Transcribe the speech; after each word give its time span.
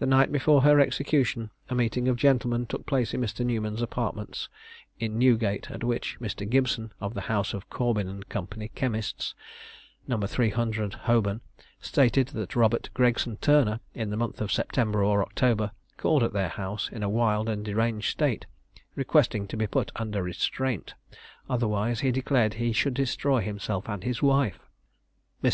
The 0.00 0.04
night 0.06 0.30
before 0.30 0.60
her 0.64 0.78
execution 0.80 1.48
a 1.70 1.74
meeting 1.74 2.08
of 2.08 2.18
gentlemen 2.18 2.66
took 2.66 2.84
place 2.84 3.14
in 3.14 3.22
Mr. 3.22 3.42
Newman's 3.42 3.80
apartments 3.80 4.50
in 4.98 5.18
Newgate, 5.18 5.70
at 5.70 5.82
which 5.82 6.18
Mr. 6.20 6.46
Gibson, 6.46 6.92
of 7.00 7.14
the 7.14 7.22
house 7.22 7.54
of 7.54 7.70
Corbyn 7.70 8.06
and 8.06 8.28
Co., 8.28 8.46
chemists, 8.74 9.34
No. 10.06 10.18
300, 10.18 10.92
Holborn, 10.92 11.40
stated 11.80 12.28
that 12.36 12.54
Robert 12.54 12.90
Gregson 12.92 13.38
Turner, 13.38 13.80
in 13.94 14.10
the 14.10 14.18
month 14.18 14.42
of 14.42 14.52
September 14.52 15.02
or 15.02 15.22
October, 15.22 15.70
called 15.96 16.22
at 16.22 16.34
their 16.34 16.50
house 16.50 16.90
in 16.92 17.02
a 17.02 17.08
wild 17.08 17.48
and 17.48 17.64
deranged 17.64 18.10
state, 18.10 18.44
requesting 18.94 19.48
to 19.48 19.56
be 19.56 19.66
put 19.66 19.90
under 19.96 20.22
restraint, 20.22 20.92
otherwise 21.48 22.00
he 22.00 22.12
declared 22.12 22.52
he 22.60 22.74
should 22.74 22.92
destroy 22.92 23.40
himself 23.40 23.88
and 23.88 24.04
wife. 24.20 24.58
Mr. 25.42 25.48